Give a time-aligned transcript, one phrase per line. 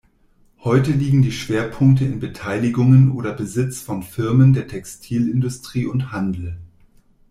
[0.63, 6.57] Heute liegen die Schwerpunkte in Beteiligungen oder Besitz von Firmen der Textilindustrie und Handel.